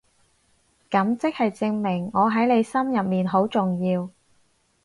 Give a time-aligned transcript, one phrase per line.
[0.89, 4.09] 噉即係證明我喺你心入面好重要